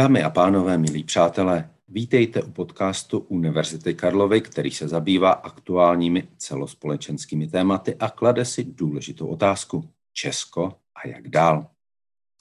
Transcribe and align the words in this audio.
Dámy 0.00 0.22
a 0.22 0.30
pánové, 0.30 0.78
milí 0.78 1.04
přátelé, 1.04 1.70
vítejte 1.88 2.42
u 2.42 2.50
podcastu 2.50 3.18
Univerzity 3.18 3.94
Karlovy, 3.94 4.40
který 4.40 4.70
se 4.70 4.88
zabývá 4.88 5.30
aktuálními 5.30 6.28
celospolečenskými 6.36 7.48
tématy 7.48 7.96
a 7.96 8.10
klade 8.10 8.44
si 8.44 8.64
důležitou 8.64 9.26
otázku. 9.26 9.88
Česko 10.12 10.74
a 10.94 11.08
jak 11.08 11.28
dál? 11.28 11.66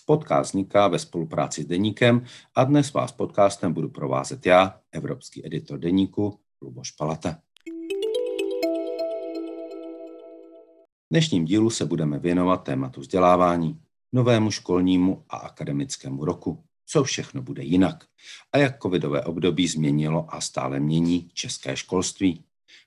Podcast 0.06 0.50
vzniká 0.50 0.88
ve 0.88 1.00
spolupráci 1.00 1.64
s 1.64 1.66
Deníkem 1.66 2.26
a 2.56 2.64
dnes 2.64 2.94
vás 2.94 3.12
podcastem 3.12 3.74
budu 3.74 3.90
provázet 3.90 4.46
já, 4.46 4.80
evropský 4.92 5.46
editor 5.46 5.80
Deníku, 5.80 6.40
Luboš 6.62 6.92
Palata. 6.92 7.38
V 11.06 11.12
dnešním 11.12 11.46
dílu 11.46 11.70
se 11.70 11.86
budeme 11.86 12.20
věnovat 12.20 12.64
tématu 12.64 13.02
vzdělávání, 13.02 13.80
novému 14.14 14.52
školnímu 14.52 15.24
a 15.30 15.38
akademickému 15.38 16.26
roku 16.26 16.64
co 16.90 17.04
všechno 17.04 17.42
bude 17.42 17.64
jinak 17.64 18.06
a 18.52 18.58
jak 18.58 18.82
covidové 18.82 19.24
období 19.24 19.68
změnilo 19.68 20.34
a 20.34 20.42
stále 20.42 20.80
mění 20.80 21.30
české 21.34 21.76
školství. 21.76 22.44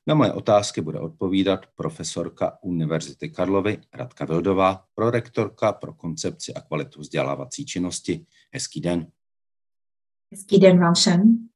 Na 0.06 0.14
moje 0.14 0.32
otázky 0.32 0.80
bude 0.80 1.00
odpovídat 1.00 1.66
profesorka 1.74 2.58
Univerzity 2.62 3.30
Karlovy 3.30 3.78
Radka 3.92 4.24
Vildová, 4.24 4.84
prorektorka 4.94 5.72
pro 5.72 5.94
koncepci 5.94 6.54
a 6.54 6.60
kvalitu 6.60 7.00
vzdělávací 7.00 7.66
činnosti. 7.66 8.26
Hezký 8.52 8.80
den. 8.80 9.06
Hezký 10.32 10.58
den 10.58 10.78
vám 10.80 10.94
všem. 10.94 11.48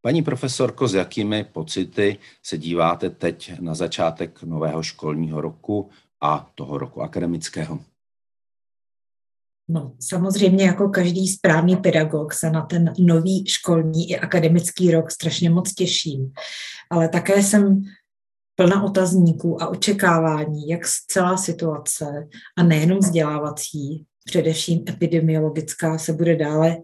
Paní 0.00 0.22
profesorko, 0.22 0.88
s 0.88 0.94
jakými 0.94 1.44
pocity 1.44 2.18
se 2.42 2.58
díváte 2.58 3.10
teď 3.10 3.60
na 3.60 3.74
začátek 3.74 4.42
nového 4.42 4.82
školního 4.82 5.40
roku 5.40 5.90
a 6.20 6.50
toho 6.54 6.78
roku 6.78 7.02
akademického? 7.02 7.80
No, 9.68 9.92
samozřejmě 10.00 10.64
jako 10.64 10.88
každý 10.88 11.28
správný 11.28 11.76
pedagog 11.76 12.34
se 12.34 12.50
na 12.50 12.62
ten 12.62 12.92
nový 12.98 13.44
školní 13.46 14.10
i 14.10 14.18
akademický 14.18 14.90
rok 14.90 15.10
strašně 15.10 15.50
moc 15.50 15.74
těším. 15.74 16.32
Ale 16.90 17.08
také 17.08 17.42
jsem 17.42 17.82
plná 18.54 18.82
otazníků 18.82 19.62
a 19.62 19.68
očekávání, 19.68 20.68
jak 20.68 20.80
celá 21.08 21.36
situace 21.36 22.28
a 22.56 22.62
nejenom 22.62 22.98
vzdělávací, 22.98 24.04
především 24.24 24.84
epidemiologická, 24.88 25.98
se 25.98 26.12
bude 26.12 26.36
dále 26.36 26.76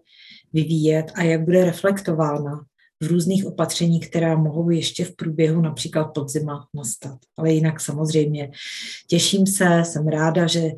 vyvíjet 0.52 1.12
a 1.14 1.22
jak 1.22 1.44
bude 1.44 1.64
reflektována 1.64 2.64
v 3.02 3.06
různých 3.06 3.46
opatření, 3.46 4.00
která 4.00 4.36
mohou 4.36 4.70
ještě 4.70 5.04
v 5.04 5.16
průběhu 5.16 5.60
například 5.60 6.04
podzima 6.04 6.66
nastat. 6.74 7.18
Ale 7.36 7.52
jinak 7.52 7.80
samozřejmě 7.80 8.50
těším 9.08 9.46
se, 9.46 9.82
jsem 9.84 10.08
ráda, 10.08 10.46
že 10.46 10.70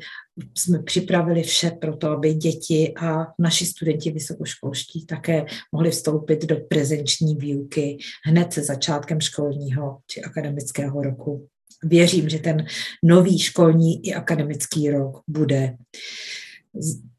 jsme 0.57 0.79
připravili 0.83 1.43
vše 1.43 1.71
pro 1.71 1.97
to, 1.97 2.09
aby 2.09 2.33
děti 2.33 2.93
a 3.01 3.27
naši 3.39 3.65
studenti 3.65 4.11
vysokoškolští 4.11 5.05
také 5.05 5.45
mohli 5.71 5.91
vstoupit 5.91 6.45
do 6.45 6.55
prezenční 6.69 7.35
výuky 7.35 7.97
hned 8.25 8.53
se 8.53 8.63
začátkem 8.63 9.21
školního 9.21 9.97
či 10.07 10.21
akademického 10.21 11.01
roku. 11.01 11.47
Věřím, 11.83 12.29
že 12.29 12.39
ten 12.39 12.65
nový 13.03 13.39
školní 13.39 14.07
i 14.07 14.13
akademický 14.13 14.89
rok 14.89 15.21
bude 15.27 15.75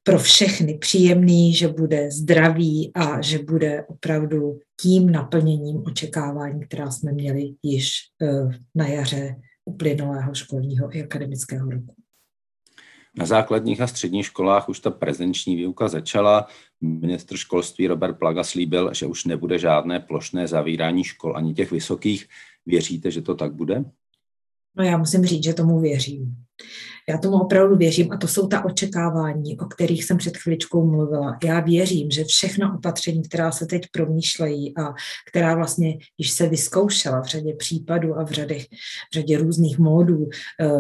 pro 0.03 0.19
všechny 0.19 0.79
příjemný, 0.79 1.55
že 1.55 1.69
bude 1.69 2.11
zdravý 2.11 2.91
a 2.95 3.21
že 3.21 3.39
bude 3.39 3.85
opravdu 3.85 4.59
tím 4.81 5.11
naplněním 5.11 5.83
očekávání, 5.87 6.61
která 6.61 6.91
jsme 6.91 7.13
měli 7.13 7.55
již 7.63 7.93
eh, 8.23 8.49
na 8.75 8.87
jaře 8.87 9.37
uplynulého 9.65 10.35
školního 10.35 10.97
i 10.97 11.03
akademického 11.03 11.71
roku. 11.71 11.95
Na 13.19 13.27
základních 13.27 13.81
a 13.81 13.87
středních 13.87 14.27
školách 14.27 14.69
už 14.69 14.81
ta 14.81 14.91
prezenční 14.91 15.57
výuka 15.57 15.89
začala. 15.89 16.47
Ministr 16.81 17.37
školství 17.37 17.87
Robert 17.87 18.19
Plaga 18.19 18.45
slíbil, 18.45 18.95
že 18.95 19.07
už 19.07 19.25
nebude 19.25 19.59
žádné 19.59 20.01
plošné 20.01 20.49
zavírání 20.49 21.05
škol 21.05 21.37
ani 21.37 21.55
těch 21.55 21.71
vysokých. 21.71 22.29
Věříte, 22.67 23.11
že 23.11 23.23
to 23.23 23.35
tak 23.35 23.55
bude? 23.55 23.85
No 24.77 24.85
já 24.85 24.99
musím 24.99 25.25
říct, 25.25 25.45
že 25.45 25.55
tomu 25.55 25.81
věřím. 25.81 26.37
Já 27.09 27.19
tomu 27.19 27.37
opravdu 27.41 27.77
věřím 27.77 28.13
a 28.13 28.17
to 28.17 28.29
jsou 28.29 28.47
ta 28.47 28.65
očekávání, 28.65 29.59
o 29.59 29.65
kterých 29.65 30.05
jsem 30.05 30.19
před 30.19 30.37
chviličkou 30.37 30.87
mluvila. 30.87 31.39
Já 31.45 31.61
věřím, 31.61 32.11
že 32.11 32.25
všechna 32.25 32.75
opatření, 32.75 33.23
která 33.23 33.53
se 33.53 33.67
teď 33.67 33.83
promýšlejí 33.93 34.79
a 34.79 34.95
která 35.29 35.55
vlastně 35.55 35.99
již 36.19 36.31
se 36.31 36.49
vyzkoušela 36.49 37.23
v 37.23 37.27
řadě 37.27 37.55
případů 37.55 38.19
a 38.19 38.25
v 38.25 38.31
řadě, 38.31 38.59
v 38.59 39.15
řadě 39.15 39.39
různých 39.39 39.79
módů 39.79 40.29
eh, 40.61 40.71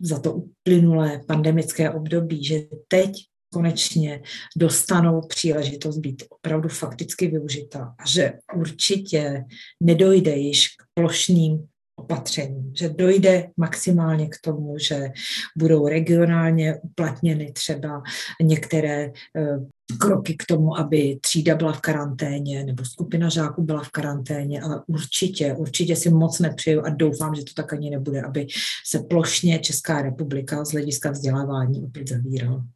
za 0.00 0.18
to 0.18 0.32
uplynulé 0.32 1.20
pandemické 1.26 1.90
období, 1.90 2.44
že 2.44 2.60
teď 2.88 3.10
konečně 3.52 4.22
dostanou 4.56 5.20
příležitost 5.20 5.98
být 5.98 6.22
opravdu 6.30 6.68
fakticky 6.68 7.26
využita 7.26 7.94
a 7.98 8.08
že 8.08 8.32
určitě 8.56 9.44
nedojde 9.82 10.36
již 10.36 10.68
k 10.68 10.82
plošným 10.94 11.66
opatření, 11.96 12.72
že 12.76 12.88
dojde 12.88 13.50
maximálně 13.56 14.28
k 14.28 14.36
tomu, 14.40 14.78
že 14.78 15.10
budou 15.56 15.88
regionálně 15.88 16.76
uplatněny 16.82 17.52
třeba 17.52 18.02
některé 18.42 19.12
eh, 19.36 19.58
kroky 19.98 20.36
k 20.36 20.46
tomu, 20.46 20.78
aby 20.78 21.18
třída 21.20 21.54
byla 21.54 21.72
v 21.72 21.80
karanténě 21.80 22.64
nebo 22.64 22.84
skupina 22.84 23.28
žáků 23.28 23.62
byla 23.62 23.82
v 23.82 23.90
karanténě, 23.90 24.60
ale 24.60 24.82
určitě, 24.86 25.54
určitě 25.54 25.96
si 25.96 26.10
moc 26.10 26.38
nepřeju 26.38 26.82
a 26.82 26.88
doufám, 26.88 27.34
že 27.34 27.44
to 27.44 27.52
tak 27.54 27.72
ani 27.72 27.90
nebude, 27.90 28.22
aby 28.22 28.46
se 28.86 28.98
plošně 28.98 29.58
Česká 29.58 30.02
republika 30.02 30.64
z 30.64 30.72
hlediska 30.72 31.10
vzdělávání 31.10 31.84
opět 31.84 32.08
zavírala. 32.08 32.66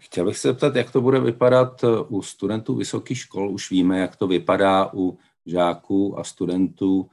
Chtěl 0.00 0.26
bych 0.26 0.38
se 0.38 0.48
zeptat, 0.48 0.76
jak 0.76 0.90
to 0.90 1.00
bude 1.00 1.20
vypadat 1.20 1.84
eh, 1.84 1.86
u 2.08 2.22
studentů 2.22 2.74
vysokých 2.74 3.18
škol. 3.18 3.50
Už 3.50 3.70
víme, 3.70 3.98
jak 3.98 4.16
to 4.16 4.26
vypadá 4.26 4.90
u 4.94 5.18
žáků 5.46 6.18
a 6.18 6.24
studentů 6.24 7.10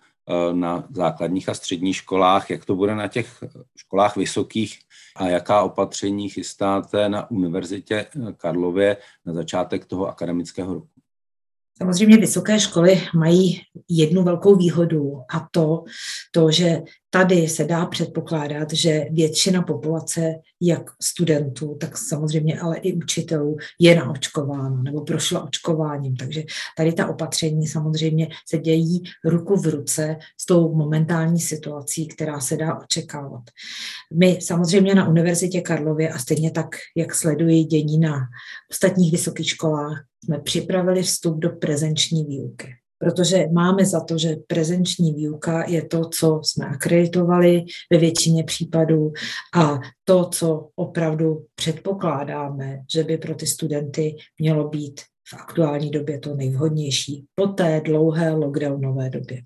na 0.52 0.88
základních 0.90 1.50
a 1.50 1.54
středních 1.54 1.96
školách, 1.96 2.50
jak 2.50 2.66
to 2.66 2.76
bude 2.76 2.96
na 2.96 3.08
těch 3.08 3.44
školách 3.76 4.16
vysokých 4.16 4.80
a 5.16 5.28
jaká 5.28 5.62
opatření 5.64 6.30
chystáte 6.30 7.10
na 7.10 7.32
Univerzitě 7.32 8.06
Karlově 8.38 8.98
na 9.26 9.34
začátek 9.34 9.86
toho 9.86 10.08
akademického 10.08 10.74
roku? 10.74 10.95
Samozřejmě 11.78 12.18
vysoké 12.18 12.60
školy 12.60 13.02
mají 13.16 13.62
jednu 13.90 14.24
velkou 14.24 14.56
výhodu 14.56 15.18
a 15.34 15.48
to, 15.52 15.84
to, 16.32 16.52
že 16.52 16.82
tady 17.10 17.48
se 17.48 17.64
dá 17.64 17.86
předpokládat, 17.86 18.74
že 18.74 19.06
většina 19.12 19.62
populace, 19.62 20.34
jak 20.62 20.92
studentů, 21.02 21.78
tak 21.80 21.98
samozřejmě 21.98 22.60
ale 22.60 22.78
i 22.78 22.94
učitelů, 22.94 23.58
je 23.80 23.96
naočkována 23.96 24.82
nebo 24.84 25.02
prošla 25.02 25.44
očkováním. 25.44 26.16
Takže 26.16 26.44
tady 26.78 26.94
ta 26.94 27.08
opatření 27.08 27.68
samozřejmě 27.68 28.28
se 28.50 28.58
dějí 28.58 29.04
ruku 29.26 29.56
v 29.56 29.66
ruce 29.66 30.18
s 30.42 30.46
tou 30.46 30.76
momentální 30.76 31.40
situací, 31.40 32.08
která 32.08 32.40
se 32.40 32.58
dá 32.58 32.80
očekávat. 32.80 33.44
My 34.14 34.40
samozřejmě 34.42 34.96
na 34.96 35.08
Univerzitě 35.08 35.62
Karlově 35.62 36.10
a 36.10 36.20
stejně 36.20 36.52
tak, 36.52 36.76
jak 36.98 37.16
sleduji 37.16 37.64
dění 37.64 38.00
na 38.00 38.20
ostatních 38.72 39.12
vysokých 39.12 39.50
školách, 39.50 40.06
jsme 40.26 40.40
připravili 40.40 41.04
vstup 41.04 41.38
do 41.38 41.50
prezenční 41.50 42.26
výuky 42.26 42.68
protože 42.98 43.48
máme 43.54 43.86
za 43.86 44.00
to, 44.00 44.18
že 44.18 44.36
prezenční 44.48 45.14
výuka 45.14 45.70
je 45.70 45.86
to, 45.86 46.10
co 46.10 46.42
jsme 46.44 46.66
akreditovali 46.66 47.64
ve 47.92 47.98
většině 47.98 48.44
případů 48.44 49.14
a 49.56 49.80
to, 50.04 50.30
co 50.30 50.70
opravdu 50.76 51.46
předpokládáme, 51.56 52.80
že 52.94 53.04
by 53.04 53.18
pro 53.18 53.36
ty 53.36 53.48
studenty 53.48 54.16
mělo 54.40 54.70
být 54.70 55.02
v 55.30 55.34
aktuální 55.34 55.92
době 55.92 56.20
to 56.20 56.36
nejvhodnější 56.36 57.26
po 57.36 57.48
té 57.48 57.82
dlouhé 57.86 58.32
lockdownové 58.32 59.10
době. 59.10 59.42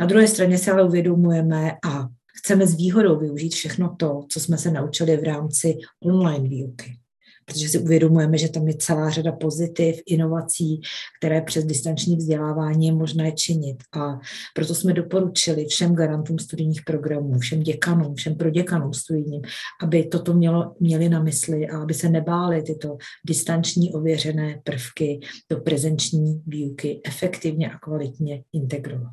Na 0.00 0.06
druhé 0.06 0.28
straně 0.28 0.58
se 0.58 0.72
ale 0.72 0.84
uvědomujeme 0.84 1.72
a 1.86 2.08
chceme 2.38 2.66
s 2.66 2.76
výhodou 2.76 3.18
využít 3.18 3.54
všechno 3.54 3.96
to, 3.98 4.24
co 4.28 4.40
jsme 4.40 4.58
se 4.58 4.70
naučili 4.70 5.16
v 5.16 5.24
rámci 5.24 5.78
online 6.04 6.48
výuky 6.48 7.01
protože 7.44 7.68
si 7.68 7.78
uvědomujeme, 7.78 8.38
že 8.38 8.48
tam 8.48 8.68
je 8.68 8.74
celá 8.74 9.10
řada 9.10 9.32
pozitiv, 9.32 9.96
inovací, 10.06 10.80
které 11.18 11.42
přes 11.42 11.64
distanční 11.64 12.16
vzdělávání 12.16 12.86
je 12.86 12.92
možné 12.92 13.32
činit. 13.32 13.76
A 13.92 14.18
proto 14.54 14.74
jsme 14.74 14.92
doporučili 14.92 15.64
všem 15.64 15.94
garantům 15.94 16.38
studijních 16.38 16.82
programů, 16.86 17.38
všem 17.38 17.60
děkanům, 17.60 18.14
všem 18.14 18.34
proděkanům 18.34 18.92
studijním, 18.92 19.42
aby 19.82 20.04
toto 20.04 20.34
mělo, 20.34 20.74
měli 20.80 21.08
na 21.08 21.22
mysli 21.22 21.68
a 21.68 21.82
aby 21.82 21.94
se 21.94 22.08
nebáli 22.08 22.62
tyto 22.62 22.96
distanční 23.26 23.92
ověřené 23.92 24.60
prvky 24.64 25.20
do 25.50 25.56
prezenční 25.56 26.42
výuky 26.46 27.00
efektivně 27.06 27.70
a 27.70 27.78
kvalitně 27.78 28.42
integrovat. 28.52 29.12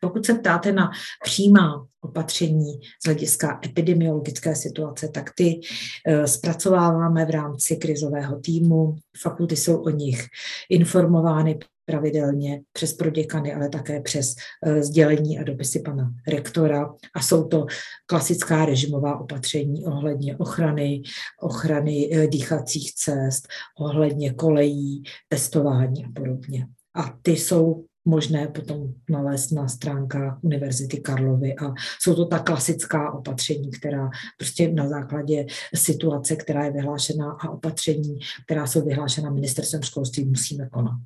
Pokud 0.00 0.26
se 0.26 0.34
ptáte 0.34 0.72
na 0.72 0.90
přímá 1.24 1.86
opatření 2.00 2.80
z 3.02 3.06
hlediska 3.06 3.60
epidemiologické 3.64 4.56
situace, 4.56 5.08
tak 5.08 5.30
ty 5.34 5.60
eh, 6.06 6.26
zpracováváme 6.26 7.26
v 7.26 7.30
rámci 7.30 7.76
krizového 7.80 8.40
týmu. 8.40 8.96
Fakulty 9.22 9.56
jsou 9.56 9.82
o 9.82 9.90
nich 9.90 10.26
informovány 10.70 11.58
pravidelně 11.84 12.60
přes 12.72 12.92
proděkany, 12.92 13.54
ale 13.54 13.68
také 13.68 14.00
přes 14.00 14.34
eh, 14.66 14.82
sdělení 14.82 15.38
a 15.38 15.42
dopisy 15.42 15.80
pana 15.80 16.10
rektora. 16.28 16.94
A 17.14 17.22
jsou 17.22 17.48
to 17.48 17.66
klasická 18.06 18.64
režimová 18.64 19.20
opatření 19.20 19.86
ohledně 19.86 20.36
ochrany, 20.36 21.02
ochrany 21.42 22.10
eh, 22.12 22.26
dýchacích 22.26 22.94
cest, 22.94 23.48
ohledně 23.80 24.32
kolejí, 24.32 25.02
testování 25.28 26.04
a 26.04 26.08
podobně. 26.14 26.66
A 26.94 27.18
ty 27.22 27.30
jsou 27.30 27.84
možné 28.10 28.48
potom 28.48 28.94
nalézt 29.10 29.50
na 29.52 29.68
stránkách 29.68 30.38
Univerzity 30.42 31.00
Karlovy 31.00 31.54
a 31.56 31.74
jsou 32.00 32.14
to 32.14 32.24
ta 32.24 32.38
klasická 32.38 33.12
opatření, 33.12 33.70
která 33.70 34.10
prostě 34.36 34.72
na 34.72 34.88
základě 34.88 35.46
situace, 35.74 36.36
která 36.36 36.64
je 36.64 36.70
vyhlášena 36.70 37.30
a 37.30 37.50
opatření, 37.50 38.18
která 38.44 38.66
jsou 38.66 38.84
vyhlášena 38.84 39.30
ministerstvem 39.30 39.82
školství, 39.82 40.24
musíme 40.24 40.68
konat. 40.68 41.00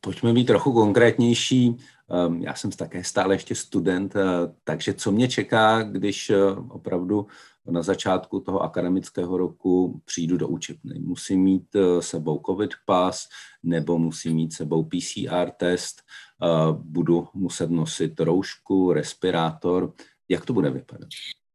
Pojďme 0.00 0.32
být 0.32 0.44
trochu 0.44 0.72
konkrétnější. 0.72 1.76
Ehm, 2.10 2.42
já 2.42 2.54
jsem 2.54 2.70
také 2.70 3.04
stále 3.04 3.34
ještě 3.34 3.54
student, 3.54 4.16
eh, 4.16 4.22
takže 4.64 4.94
co 4.94 5.12
mě 5.12 5.28
čeká, 5.28 5.82
když 5.82 6.30
eh, 6.30 6.36
opravdu 6.68 7.26
na 7.70 7.82
začátku 7.82 8.40
toho 8.40 8.60
akademického 8.60 9.36
roku 9.36 10.02
přijdu 10.04 10.36
do 10.36 10.48
učebny. 10.48 10.98
Musím 10.98 11.42
mít 11.42 11.76
eh, 11.76 12.02
sebou 12.02 12.42
COVID 12.46 12.70
pas 12.86 13.28
nebo 13.62 13.98
musím 13.98 14.34
mít 14.34 14.52
sebou 14.52 14.84
PCR 14.84 15.50
test, 15.56 16.02
budu 16.72 17.28
muset 17.34 17.70
nosit 17.70 18.20
roušku, 18.20 18.92
respirátor. 18.92 19.92
Jak 20.28 20.46
to 20.46 20.52
bude 20.52 20.70
vypadat? 20.70 21.08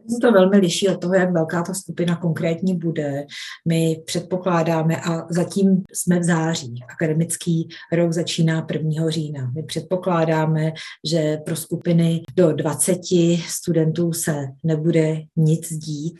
Se 0.09 0.17
to 0.21 0.31
velmi 0.31 0.57
liší 0.57 0.89
od 0.89 1.01
toho, 1.01 1.13
jak 1.13 1.31
velká 1.31 1.63
ta 1.63 1.73
skupina 1.73 2.15
konkrétní 2.15 2.77
bude. 2.77 3.25
My 3.67 4.01
předpokládáme, 4.05 5.01
a 5.01 5.27
zatím 5.29 5.83
jsme 5.93 6.19
v 6.19 6.23
září, 6.23 6.73
akademický 6.89 7.69
rok 7.93 8.13
začíná 8.13 8.67
1. 8.73 9.09
října. 9.09 9.51
My 9.55 9.63
předpokládáme, 9.63 10.71
že 11.07 11.37
pro 11.45 11.55
skupiny 11.55 12.23
do 12.35 12.51
20 12.53 12.99
studentů 13.47 14.13
se 14.13 14.45
nebude 14.63 15.21
nic 15.35 15.73
dít 15.73 16.17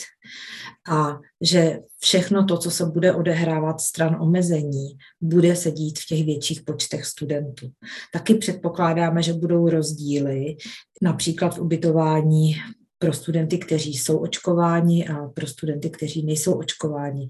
a 0.90 1.20
že 1.42 1.80
všechno 2.00 2.46
to, 2.46 2.58
co 2.58 2.72
se 2.72 2.86
bude 2.86 3.14
odehrávat 3.14 3.82
stran 3.82 4.18
omezení, 4.22 4.98
bude 5.22 5.56
se 5.56 5.72
dít 5.72 6.00
v 6.00 6.06
těch 6.06 6.26
větších 6.26 6.62
počtech 6.62 7.06
studentů. 7.06 7.72
Taky 8.14 8.36
předpokládáme, 8.36 9.24
že 9.24 9.34
budou 9.34 9.70
rozdíly, 9.70 10.56
například 11.02 11.58
v 11.58 11.60
ubytování 11.60 12.56
pro 13.04 13.14
studenty, 13.14 13.58
kteří 13.58 13.94
jsou 13.94 14.18
očkováni 14.18 15.08
a 15.08 15.28
pro 15.28 15.48
studenty, 15.48 15.90
kteří 15.90 16.26
nejsou 16.26 16.54
očkováni. 16.54 17.28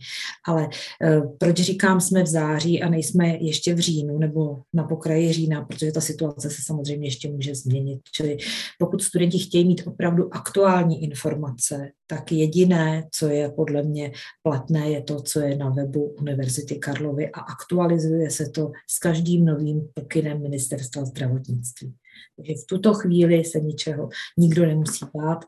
Ale 0.48 0.70
eh, 1.02 1.22
proč 1.38 1.58
říkám, 1.58 2.02
jsme 2.02 2.24
v 2.24 2.28
září 2.28 2.82
a 2.84 2.90
nejsme 2.90 3.28
ještě 3.28 3.74
v 3.74 3.80
říjnu 3.80 4.18
nebo 4.18 4.62
na 4.74 4.84
pokraji 4.84 5.34
října, 5.34 5.62
protože 5.66 5.92
ta 5.92 6.02
situace 6.02 6.50
se 6.50 6.62
samozřejmě 6.66 7.08
ještě 7.08 7.32
může 7.32 7.56
změnit. 7.56 8.02
Čili 8.12 8.38
pokud 8.80 9.02
studenti 9.02 9.40
chtějí 9.40 9.68
mít 9.68 9.82
opravdu 9.86 10.34
aktuální 10.34 11.04
informace, 11.04 11.90
tak 12.08 12.32
jediné, 12.32 13.08
co 13.12 13.28
je 13.28 13.50
podle 13.50 13.84
mě 13.84 14.12
platné, 14.44 14.90
je 14.90 15.02
to, 15.04 15.22
co 15.22 15.40
je 15.40 15.56
na 15.56 15.70
webu 15.70 16.16
Univerzity 16.22 16.76
Karlovy 16.76 17.30
a 17.30 17.40
aktualizuje 17.40 18.30
se 18.30 18.50
to 18.50 18.72
s 18.90 19.00
každým 19.00 19.46
novým 19.46 19.88
pokynem 19.94 20.42
Ministerstva 20.42 21.06
zdravotnictví. 21.06 21.94
Takže 22.36 22.54
v 22.54 22.66
tuto 22.66 22.94
chvíli 22.94 23.44
se 23.44 23.60
ničeho 23.60 24.10
nikdo 24.38 24.66
nemusí 24.66 25.06
bát. 25.16 25.46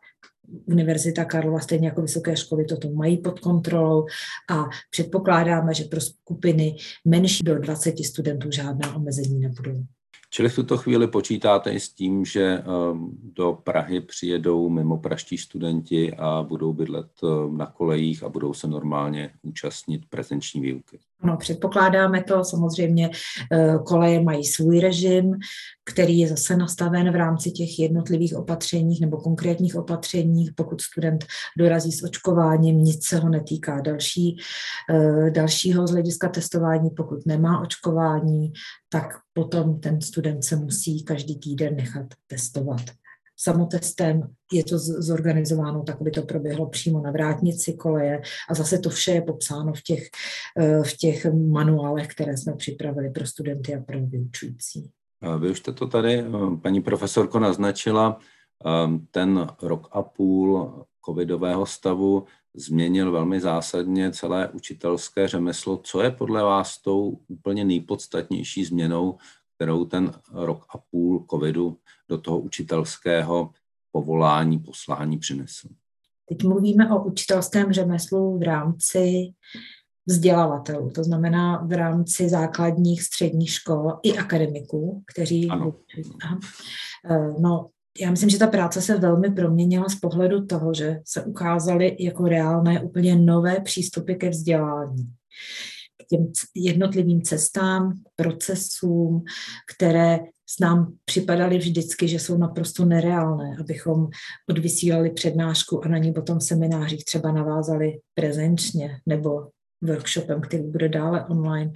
Univerzita 0.65 1.25
Karlova, 1.25 1.59
stejně 1.59 1.87
jako 1.87 2.01
vysoké 2.01 2.37
školy, 2.37 2.65
toto 2.65 2.89
mají 2.89 3.17
pod 3.17 3.39
kontrolou 3.39 4.05
a 4.49 4.65
předpokládáme, 4.89 5.73
že 5.73 5.83
pro 5.83 6.01
skupiny 6.01 6.75
menší 7.05 7.43
do 7.43 7.59
20 7.59 8.05
studentů 8.05 8.51
žádná 8.51 8.95
omezení 8.95 9.39
nebudou. 9.39 9.85
Čili 10.35 10.49
v 10.49 10.55
tuto 10.55 10.77
chvíli 10.77 11.07
počítáte 11.07 11.71
i 11.71 11.79
s 11.79 11.89
tím, 11.89 12.25
že 12.25 12.43
ehm, 12.43 13.09
do 13.23 13.57
Prahy 13.63 14.01
přijedou 14.01 14.69
mimo 14.69 14.97
praští 14.97 15.37
studenti 15.37 16.13
a 16.13 16.43
budou 16.43 16.73
bydlet 16.73 17.07
ehm, 17.23 17.57
na 17.57 17.65
kolejích 17.65 18.23
a 18.23 18.29
budou 18.29 18.53
se 18.53 18.67
normálně 18.67 19.31
účastnit 19.41 20.01
prezenční 20.09 20.61
výuky. 20.61 20.99
No, 21.23 21.37
předpokládáme 21.37 22.23
to, 22.23 22.43
samozřejmě 22.43 23.09
eh, 23.51 23.79
koleje 23.85 24.21
mají 24.21 24.45
svůj 24.45 24.79
režim, 24.79 25.35
který 25.91 26.19
je 26.19 26.27
zase 26.27 26.57
nastaven 26.57 27.11
v 27.11 27.15
rámci 27.15 27.51
těch 27.51 27.79
jednotlivých 27.79 28.35
opatření 28.35 28.99
nebo 29.01 29.17
konkrétních 29.17 29.75
opatření. 29.75 30.49
Pokud 30.55 30.81
student 30.81 31.25
dorazí 31.57 31.91
s 31.91 32.03
očkováním, 32.03 32.83
nic 32.83 33.05
se 33.05 33.17
ho 33.17 33.29
netýká 33.29 33.81
další, 33.81 34.37
eh, 34.93 35.31
dalšího 35.31 35.87
z 35.87 35.91
hlediska 35.91 36.29
testování. 36.29 36.89
Pokud 36.89 37.25
nemá 37.25 37.61
očkování, 37.61 38.53
tak 38.89 39.05
potom 39.33 39.79
ten 39.79 40.01
student 40.01 40.43
se 40.43 40.55
musí 40.55 41.03
každý 41.03 41.39
týden 41.39 41.75
nechat 41.75 42.05
testovat 42.27 42.81
samotestem, 43.37 44.21
je 44.53 44.63
to 44.63 44.79
zorganizováno 44.79 45.83
tak, 45.83 46.01
aby 46.01 46.11
to 46.11 46.21
proběhlo 46.21 46.69
přímo 46.69 47.01
na 47.01 47.11
vrátnici 47.11 47.73
koleje 47.73 48.21
a 48.49 48.53
zase 48.53 48.79
to 48.79 48.89
vše 48.89 49.11
je 49.11 49.21
popsáno 49.21 49.73
v 49.73 49.81
těch, 49.81 50.03
eh, 50.59 50.83
v 50.83 50.97
těch 50.97 51.25
manuálech, 51.33 52.07
které 52.07 52.37
jsme 52.37 52.53
připravili 52.53 53.09
pro 53.09 53.25
studenty 53.25 53.75
a 53.75 53.81
pro 53.81 53.99
vyučující. 53.99 54.91
Vy 55.39 55.51
už 55.51 55.59
jste 55.59 55.71
to 55.71 55.87
tady, 55.87 56.19
eh, 56.19 56.57
paní 56.61 56.81
profesorko, 56.81 57.39
naznačila. 57.39 58.19
Eh, 58.65 58.99
ten 59.11 59.47
rok 59.61 59.87
a 59.91 60.01
půl 60.03 60.85
covidového 61.05 61.65
stavu 61.65 62.25
změnil 62.53 63.11
velmi 63.11 63.41
zásadně 63.41 64.11
celé 64.11 64.49
učitelské 64.49 65.27
řemeslo. 65.27 65.77
Co 65.83 66.01
je 66.01 66.11
podle 66.11 66.43
vás 66.43 66.81
tou 66.81 67.19
úplně 67.27 67.65
nejpodstatnější 67.65 68.65
změnou, 68.65 69.17
kterou 69.55 69.85
ten 69.85 70.11
rok 70.31 70.65
a 70.69 70.77
půl 70.77 71.25
covidu 71.29 71.77
do 72.09 72.17
toho 72.17 72.39
učitelského 72.39 73.49
povolání, 73.91 74.59
poslání 74.59 75.17
přinesl? 75.17 75.67
Teď 76.29 76.43
mluvíme 76.43 76.89
o 76.89 77.03
učitelském 77.03 77.73
řemeslu 77.73 78.39
v 78.39 78.43
rámci 78.43 79.33
vzdělavatelů, 80.07 80.89
to 80.89 81.03
znamená 81.03 81.57
v 81.57 81.71
rámci 81.71 82.29
základních, 82.29 83.03
středních 83.03 83.51
škol 83.51 83.93
i 84.03 84.17
akademiků, 84.17 85.03
kteří... 85.13 85.49
Ano. 85.49 85.75
Eh, 87.09 87.33
no, 87.39 87.69
já 88.01 88.11
myslím, 88.11 88.29
že 88.29 88.39
ta 88.39 88.47
práce 88.47 88.81
se 88.81 88.97
velmi 88.97 89.31
proměnila 89.31 89.89
z 89.89 89.95
pohledu 89.95 90.45
toho, 90.45 90.73
že 90.73 90.99
se 91.05 91.23
ukázaly 91.23 91.97
jako 91.99 92.27
reálné 92.27 92.81
úplně 92.81 93.15
nové 93.15 93.59
přístupy 93.59 94.13
ke 94.13 94.29
vzdělání 94.29 95.13
k 96.05 96.07
těm 96.07 96.31
jednotlivým 96.55 97.21
cestám, 97.21 97.93
procesům, 98.15 99.23
které 99.75 100.19
s 100.49 100.59
nám 100.59 100.93
připadaly 101.05 101.57
vždycky, 101.57 102.07
že 102.07 102.19
jsou 102.19 102.37
naprosto 102.37 102.85
nereálné, 102.85 103.57
abychom 103.59 104.07
odvysílali 104.49 105.09
přednášku 105.09 105.85
a 105.85 105.87
na 105.87 105.97
ní 105.97 106.13
potom 106.13 106.41
seminářích 106.41 107.05
třeba 107.05 107.31
navázali 107.31 107.99
prezenčně 108.13 108.99
nebo 109.05 109.47
workshopem, 109.85 110.41
který 110.41 110.63
bude 110.63 110.89
dále 110.89 111.25
online, 111.25 111.71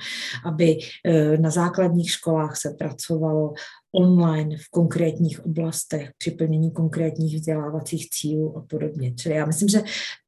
aby 0.46 0.78
eh, 1.06 1.38
na 1.38 1.50
základních 1.50 2.12
školách 2.12 2.58
se 2.58 2.70
pracovalo 2.80 3.54
online 3.92 4.58
v 4.58 4.70
konkrétních 4.72 5.46
oblastech, 5.46 6.12
při 6.18 6.32
plnění 6.32 6.72
konkrétních 6.72 7.36
vzdělávacích 7.36 8.10
cílů 8.10 8.58
a 8.58 8.62
podobně. 8.62 9.14
Čili 9.14 9.36
já 9.36 9.46
myslím, 9.46 9.70
že 9.70 9.82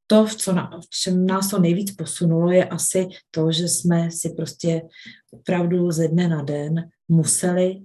to, 0.08 0.28
co 0.38 0.54
na, 0.54 0.80
v 0.92 1.00
čem 1.00 1.26
nás 1.26 1.50
to 1.50 1.60
nejvíc 1.60 1.92
posunulo, 1.92 2.52
je 2.52 2.66
asi 2.66 3.08
to, 3.32 3.52
že 3.52 3.68
jsme 3.68 4.12
si 4.12 4.30
prostě 4.30 4.82
opravdu 5.32 5.92
ze 5.92 6.08
dne 6.08 6.28
na 6.28 6.42
den 6.42 6.90
museli 7.08 7.76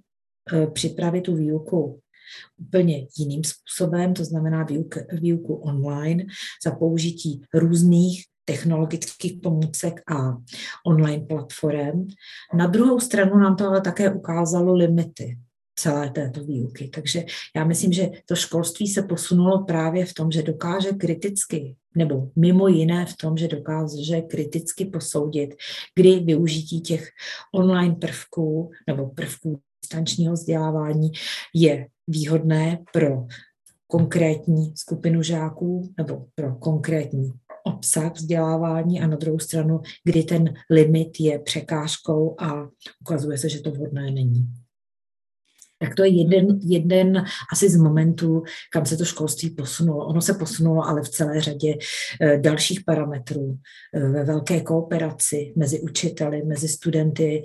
uh, 0.52 0.70
připravit 0.72 1.20
tu 1.20 1.36
výuku 1.36 2.00
úplně 2.58 3.06
jiným 3.18 3.44
způsobem, 3.44 4.14
to 4.14 4.24
znamená 4.24 4.64
výuk, 4.64 4.94
výuku 5.12 5.54
online 5.54 6.24
za 6.64 6.70
použití 6.70 7.42
různých 7.54 8.24
technologických 8.46 9.40
pomůcek 9.42 10.00
a 10.12 10.36
online 10.86 11.26
platform. 11.26 12.06
Na 12.54 12.66
druhou 12.66 13.00
stranu 13.00 13.38
nám 13.38 13.56
to 13.56 13.66
ale 13.66 13.80
také 13.80 14.10
ukázalo 14.10 14.74
limity 14.74 15.38
celé 15.78 16.10
této 16.10 16.44
výuky. 16.44 16.88
Takže 16.88 17.24
já 17.56 17.64
myslím, 17.64 17.92
že 17.92 18.10
to 18.26 18.34
školství 18.34 18.88
se 18.88 19.02
posunulo 19.02 19.64
právě 19.64 20.06
v 20.06 20.14
tom, 20.14 20.30
že 20.30 20.42
dokáže 20.42 20.92
kriticky, 20.92 21.76
nebo 21.96 22.30
mimo 22.36 22.68
jiné 22.68 23.06
v 23.06 23.16
tom, 23.16 23.36
že 23.36 23.48
dokáže 23.48 24.20
kriticky 24.20 24.84
posoudit, 24.84 25.54
kdy 25.94 26.18
využití 26.18 26.80
těch 26.80 27.08
online 27.54 27.94
prvků 27.94 28.70
nebo 28.86 29.06
prvků 29.06 29.60
distančního 29.82 30.34
vzdělávání 30.34 31.12
je 31.54 31.88
výhodné 32.08 32.78
pro 32.92 33.26
konkrétní 33.86 34.72
skupinu 34.76 35.22
žáků 35.22 35.94
nebo 35.98 36.26
pro 36.34 36.54
konkrétní 36.54 37.32
obsah 37.66 38.14
vzdělávání 38.14 39.00
a 39.00 39.06
na 39.06 39.16
druhou 39.16 39.38
stranu, 39.38 39.80
kdy 40.04 40.23
ten 40.23 40.54
limit 40.70 41.20
je 41.20 41.38
překážkou 41.38 42.40
a 42.40 42.68
ukazuje 43.00 43.38
se, 43.38 43.49
že 43.49 43.61
to 43.61 43.70
vhodné 43.70 44.11
není. 44.11 44.46
Tak 45.78 45.95
to 45.95 46.04
je 46.04 46.09
jeden, 46.09 46.47
jeden 46.62 47.25
asi 47.52 47.71
z 47.71 47.76
momentů, 47.76 48.42
kam 48.73 48.87
se 48.87 48.97
to 48.97 49.04
školství 49.04 49.50
posunulo. 49.50 50.06
Ono 50.06 50.21
se 50.21 50.35
posunulo 50.35 50.88
ale 50.88 51.02
v 51.02 51.09
celé 51.09 51.40
řadě 51.40 51.75
eh, 52.21 52.38
dalších 52.38 52.85
parametrů, 52.85 53.59
eh, 53.95 54.00
ve 54.00 54.25
velké 54.25 54.61
kooperaci 54.61 55.52
mezi 55.56 55.80
učiteli, 55.80 56.42
mezi 56.42 56.68
studenty 56.68 57.42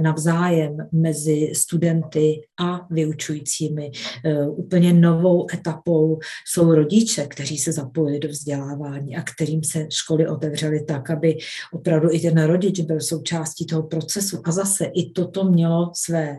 navzájem, 0.00 0.76
mezi 0.92 1.52
studenty 1.54 2.40
a 2.60 2.86
vyučujícími. 2.90 3.90
Eh, 4.24 4.48
úplně 4.48 4.92
novou 4.92 5.46
etapou 5.54 6.18
jsou 6.46 6.74
rodiče, 6.74 7.26
kteří 7.26 7.58
se 7.58 7.72
zapojili 7.72 8.18
do 8.18 8.28
vzdělávání 8.28 9.16
a 9.16 9.22
kterým 9.22 9.64
se 9.64 9.86
školy 9.90 10.28
otevřely 10.28 10.84
tak, 10.84 11.10
aby 11.10 11.38
opravdu 11.72 12.08
i 12.12 12.20
ten 12.20 12.42
rodič 12.42 12.80
byl 12.80 13.00
součástí 13.00 13.66
toho 13.66 13.82
procesu. 13.82 14.40
A 14.44 14.52
zase 14.52 14.84
i 14.84 15.10
toto 15.10 15.44
mělo 15.44 15.90
své 15.94 16.36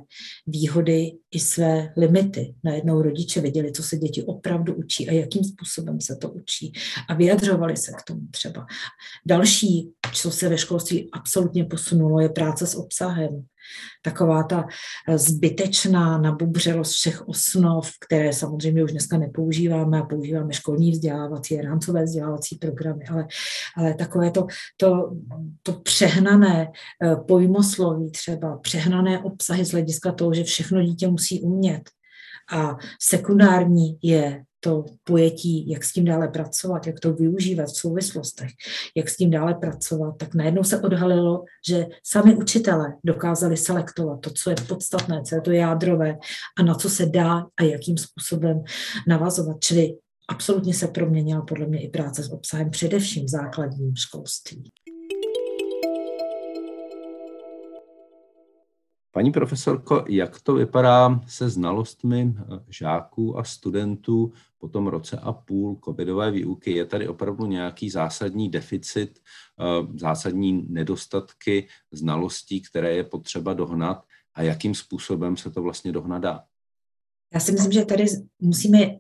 výhody 0.48 1.12
i 1.32 1.40
své 1.40 1.94
limity. 1.98 2.56
Najednou 2.64 3.02
rodiče 3.02 3.42
viděli, 3.42 3.72
co 3.72 3.84
se 3.84 3.98
děti 3.98 4.24
opravdu 4.24 4.74
učí 4.74 5.10
a 5.10 5.12
jakým 5.12 5.44
způsobem 5.44 6.02
se 6.02 6.16
to 6.16 6.30
učí 6.30 6.74
a 7.10 7.14
vyjadřovali 7.14 7.78
se 7.78 7.92
k 7.92 8.04
tomu 8.04 8.22
třeba. 8.32 8.66
Další, 9.26 9.92
co 10.14 10.32
se 10.32 10.50
ve 10.50 10.58
školství 10.58 11.10
absolutně 11.12 11.66
posunulo, 11.66 12.20
je 12.20 12.30
práce 12.30 12.68
s 12.68 12.76
obsahem 12.76 13.46
taková 14.02 14.44
ta 14.44 14.68
eh, 15.08 15.18
zbytečná 15.18 16.18
nabubřelost 16.18 16.92
všech 16.92 17.28
osnov, 17.28 17.92
které 18.08 18.34
samozřejmě 18.34 18.84
už 18.84 18.92
dneska 18.92 19.18
nepoužíváme 19.18 20.00
a 20.00 20.06
používáme 20.06 20.54
školní 20.54 20.92
vzdělávací, 20.92 21.62
rámcové 21.62 22.04
vzdělávací 22.04 22.56
programy, 22.56 23.06
ale, 23.12 23.28
ale 23.78 23.94
takové 23.94 24.32
to, 24.32 24.48
to, 24.78 25.12
to 25.64 25.74
přehnané 25.74 26.72
eh, 27.04 27.16
pojmosloví 27.16 28.12
třeba, 28.12 28.58
přehnané 28.58 29.20
obsahy 29.20 29.66
z 29.66 29.72
hlediska 29.72 30.12
toho, 30.12 30.34
že 30.34 30.44
všechno 30.44 30.82
dítě 30.82 31.08
musí 31.08 31.42
umět. 31.42 31.90
A 32.54 32.78
sekundární 33.02 33.98
je 34.04 34.44
to 34.60 34.86
pojetí, 35.04 35.70
jak 35.70 35.84
s 35.84 35.94
tím 35.94 36.06
dále 36.06 36.28
pracovat, 36.28 36.88
jak 36.88 37.00
to 37.00 37.14
využívat 37.14 37.66
v 37.66 37.78
souvislostech, 37.78 38.50
jak 38.96 39.10
s 39.10 39.18
tím 39.18 39.32
dále 39.32 39.56
pracovat, 39.56 40.18
tak 40.18 40.36
najednou 40.36 40.64
se 40.64 40.82
odhalilo, 40.82 41.44
že 41.68 41.86
sami 42.04 42.36
učitelé 42.36 42.94
dokázali 43.04 43.58
selektovat 43.58 44.22
to, 44.22 44.30
co 44.30 44.50
je 44.50 44.56
podstatné, 44.68 45.22
co 45.24 45.36
je 45.36 45.42
to 45.42 45.52
jádrové 45.52 46.18
a 46.60 46.64
na 46.64 46.76
co 46.76 46.90
se 46.90 47.06
dá 47.06 47.46
a 47.58 47.64
jakým 47.64 47.98
způsobem 47.98 48.64
navazovat. 49.08 49.58
Čili 49.60 49.98
absolutně 50.30 50.74
se 50.74 50.88
proměnila 50.88 51.42
podle 51.42 51.66
mě 51.66 51.84
i 51.84 51.90
práce 51.90 52.24
s 52.24 52.32
obsahem, 52.32 52.70
především 52.70 53.26
v 53.26 53.30
základním 53.30 53.96
školství. 53.96 54.72
Paní 59.18 59.32
profesorko, 59.32 60.06
jak 60.08 60.42
to 60.42 60.54
vypadá 60.54 61.22
se 61.28 61.50
znalostmi 61.50 62.36
eh, 62.38 62.44
žáků 62.70 63.40
a 63.40 63.44
studentů 63.44 64.34
po 64.58 64.68
tom 64.68 64.88
roce 64.88 65.18
a 65.18 65.34
půl 65.34 65.80
covidové 65.86 66.32
výuky? 66.32 66.72
Je 66.72 66.86
tady 66.86 67.08
opravdu 67.08 67.46
nějaký 67.46 67.90
zásadní 67.90 68.50
deficit, 68.50 69.20
eh, 69.60 69.98
zásadní 70.00 70.66
nedostatky 70.70 71.68
znalostí, 71.92 72.62
které 72.62 72.96
je 72.96 73.04
potřeba 73.04 73.54
dohnat 73.54 74.06
a 74.34 74.42
jakým 74.42 74.76
způsobem 74.76 75.38
se 75.38 75.52
to 75.52 75.62
vlastně 75.62 75.92
dohnat 75.92 76.22
dá? 76.22 76.44
Já 77.34 77.40
si 77.40 77.52
myslím, 77.52 77.72
že 77.72 77.86
tady 77.86 78.06
musíme 78.40 78.98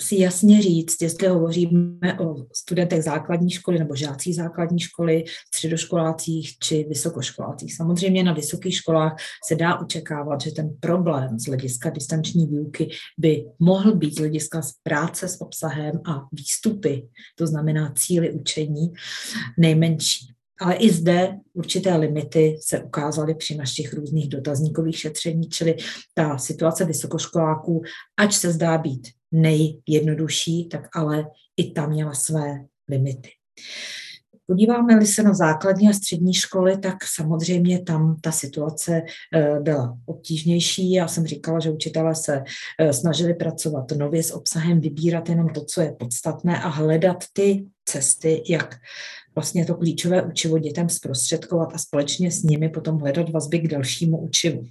si 0.00 0.20
jasně 0.20 0.62
říct, 0.62 1.02
jestli 1.02 1.28
hovoříme 1.28 2.18
o 2.20 2.46
studentech 2.54 3.02
základní 3.02 3.50
školy 3.50 3.78
nebo 3.78 3.96
žácích 3.96 4.34
základní 4.34 4.80
školy, 4.80 5.24
středoškolácích 5.54 6.58
či 6.58 6.86
vysokoškolácích. 6.88 7.74
Samozřejmě 7.74 8.24
na 8.24 8.32
vysokých 8.32 8.76
školách 8.76 9.16
se 9.48 9.54
dá 9.54 9.78
očekávat, 9.78 10.40
že 10.40 10.50
ten 10.50 10.76
problém 10.80 11.38
z 11.38 11.46
hlediska 11.46 11.90
distanční 11.90 12.46
výuky 12.46 12.88
by 13.18 13.44
mohl 13.58 13.94
být 13.94 14.14
z 14.14 14.18
hlediska 14.18 14.60
práce 14.82 15.28
s 15.28 15.40
obsahem 15.40 16.00
a 16.06 16.26
výstupy, 16.32 17.08
to 17.34 17.46
znamená 17.46 17.92
cíly 17.96 18.32
učení, 18.32 18.92
nejmenší. 19.58 20.35
Ale 20.60 20.74
i 20.74 20.90
zde 20.90 21.38
určité 21.54 21.96
limity 21.96 22.56
se 22.60 22.80
ukázaly 22.80 23.34
při 23.34 23.56
našich 23.56 23.94
různých 23.94 24.28
dotazníkových 24.28 24.98
šetření, 24.98 25.48
čili 25.48 25.76
ta 26.14 26.38
situace 26.38 26.84
vysokoškoláků, 26.84 27.82
ač 28.16 28.34
se 28.34 28.52
zdá 28.52 28.78
být 28.78 29.08
nejjednodušší, 29.32 30.68
tak 30.68 30.96
ale 30.96 31.26
i 31.56 31.70
tam 31.70 31.90
měla 31.90 32.14
své 32.14 32.64
limity. 32.88 33.30
Podíváme-li 34.46 35.06
se 35.06 35.22
na 35.22 35.34
základní 35.34 35.88
a 35.88 35.92
střední 35.92 36.34
školy, 36.34 36.78
tak 36.78 36.96
samozřejmě 37.14 37.82
tam 37.82 38.16
ta 38.20 38.32
situace 38.32 39.02
eh, 39.34 39.60
byla 39.60 39.98
obtížnější. 40.06 40.92
Já 40.92 41.08
jsem 41.08 41.26
říkala, 41.26 41.60
že 41.60 41.70
učitelé 41.70 42.14
se 42.14 42.42
eh, 42.80 42.92
snažili 42.92 43.34
pracovat 43.34 43.92
nově 43.98 44.22
s 44.22 44.34
obsahem, 44.34 44.80
vybírat 44.80 45.28
jenom 45.28 45.48
to, 45.48 45.64
co 45.64 45.80
je 45.80 45.92
podstatné 45.98 46.62
a 46.62 46.68
hledat 46.68 47.24
ty 47.32 47.64
cesty, 47.84 48.42
jak 48.48 48.76
vlastně 49.36 49.66
to 49.66 49.74
klíčové 49.74 50.22
učivo 50.22 50.58
dětem 50.58 50.88
zprostředkovat 50.88 51.74
a 51.74 51.78
společně 51.78 52.30
s 52.30 52.42
nimi 52.42 52.68
potom 52.68 52.98
hledat 52.98 53.30
vazby 53.30 53.58
k 53.58 53.68
dalšímu 53.68 54.18
učivu. 54.18 54.64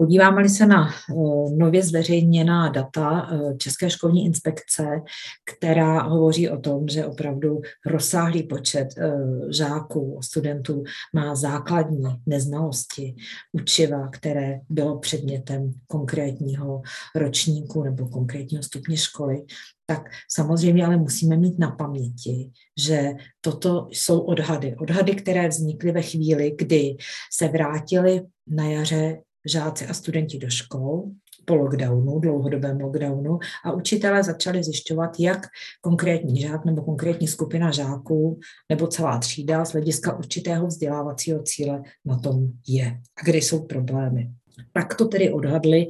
Podíváme-li 0.00 0.48
se 0.48 0.66
na 0.66 0.88
eh, 0.88 1.14
nově 1.56 1.82
zveřejněná 1.82 2.68
data 2.68 3.28
eh, 3.32 3.56
České 3.56 3.90
školní 3.90 4.24
inspekce, 4.24 4.84
která 5.44 6.02
hovoří 6.02 6.50
o 6.50 6.58
tom, 6.58 6.88
že 6.88 7.06
opravdu 7.06 7.60
rozsáhlý 7.86 8.42
počet 8.42 8.88
eh, 8.98 9.12
žáků, 9.52 10.20
studentů 10.22 10.84
má 11.14 11.34
základní 11.34 12.04
neznalosti 12.26 13.14
učiva, 13.52 14.08
které 14.08 14.60
bylo 14.68 14.98
předmětem 14.98 15.72
konkrétního 15.86 16.82
ročníku 17.14 17.82
nebo 17.82 18.08
konkrétního 18.08 18.62
stupně 18.62 18.96
školy, 18.96 19.44
tak 19.86 20.02
samozřejmě 20.30 20.86
ale 20.86 20.96
musíme 20.96 21.36
mít 21.36 21.58
na 21.58 21.70
paměti, 21.70 22.50
že 22.78 23.12
toto 23.40 23.88
jsou 23.90 24.20
odhady. 24.20 24.76
Odhady, 24.76 25.14
které 25.14 25.48
vznikly 25.48 25.92
ve 25.92 26.02
chvíli, 26.02 26.54
kdy 26.58 26.96
se 27.32 27.48
vrátili 27.48 28.22
na 28.46 28.64
jaře 28.64 29.18
žáci 29.46 29.86
a 29.86 29.94
studenti 29.94 30.38
do 30.38 30.50
škol 30.50 31.10
po 31.44 31.54
lockdownu, 31.54 32.18
dlouhodobém 32.18 32.80
lockdownu 32.80 33.38
a 33.64 33.72
učitelé 33.72 34.22
začali 34.22 34.64
zjišťovat, 34.64 35.10
jak 35.18 35.46
konkrétní 35.80 36.40
žák 36.40 36.64
nebo 36.64 36.82
konkrétní 36.82 37.28
skupina 37.28 37.70
žáků 37.70 38.40
nebo 38.68 38.86
celá 38.86 39.18
třída 39.18 39.64
z 39.64 39.72
hlediska 39.72 40.18
určitého 40.18 40.66
vzdělávacího 40.66 41.42
cíle 41.42 41.82
na 42.04 42.18
tom 42.18 42.48
je 42.68 43.00
a 43.20 43.24
kde 43.24 43.38
jsou 43.38 43.66
problémy. 43.66 44.30
Tak 44.72 44.94
to 44.94 45.04
tedy 45.04 45.30
odhadli 45.30 45.86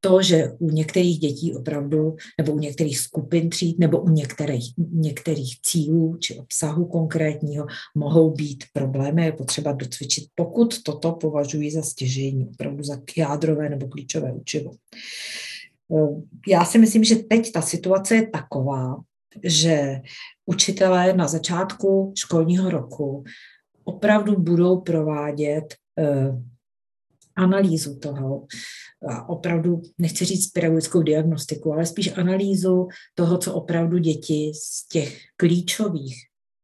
to, 0.00 0.22
že 0.22 0.48
u 0.58 0.70
některých 0.70 1.18
dětí 1.18 1.54
opravdu, 1.54 2.16
nebo 2.38 2.52
u 2.52 2.58
některých 2.58 2.98
skupin 2.98 3.50
tříd, 3.50 3.78
nebo 3.78 4.00
u 4.00 4.08
některých, 4.08 4.72
některých 4.92 5.60
cílů 5.60 6.16
či 6.20 6.38
obsahu 6.38 6.84
konkrétního 6.84 7.66
mohou 7.94 8.30
být 8.30 8.64
problémy, 8.72 9.24
je 9.24 9.32
potřeba 9.32 9.72
docvičit, 9.72 10.24
pokud 10.34 10.82
toto 10.82 11.12
považují 11.12 11.70
za 11.70 11.82
stěžení, 11.82 12.48
opravdu 12.48 12.84
za 12.84 12.98
jádrové 13.16 13.68
nebo 13.68 13.88
klíčové 13.88 14.32
učivo. 14.32 14.70
Já 16.48 16.64
si 16.64 16.78
myslím, 16.78 17.04
že 17.04 17.16
teď 17.16 17.52
ta 17.52 17.62
situace 17.62 18.14
je 18.14 18.26
taková, 18.26 18.96
že 19.44 20.00
učitelé 20.46 21.12
na 21.12 21.28
začátku 21.28 22.12
školního 22.16 22.70
roku 22.70 23.24
opravdu 23.84 24.40
budou 24.40 24.80
provádět 24.80 25.74
eh, 25.98 26.32
analýzu 27.36 27.98
toho, 27.98 28.46
a 29.08 29.28
opravdu, 29.28 29.82
nechci 29.98 30.24
říct 30.24 30.50
pedagogickou 30.50 31.02
diagnostiku, 31.02 31.72
ale 31.72 31.86
spíš 31.86 32.18
analýzu 32.18 32.88
toho, 33.14 33.38
co 33.38 33.54
opravdu 33.54 33.98
děti 33.98 34.52
z 34.54 34.88
těch 34.88 35.20
klíčových 35.36 36.16